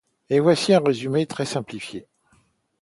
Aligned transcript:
En 0.33 0.39
voici 0.41 0.73
un 0.73 0.79
résumé 0.83 1.27
très 1.27 1.45
simplifié. 1.45 2.07